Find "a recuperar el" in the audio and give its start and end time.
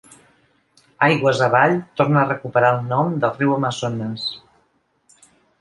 2.23-2.83